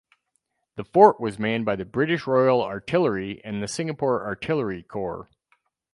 [0.77, 5.29] The fort was manned by the British Royal Artillery and the Singapore Artillery Corps.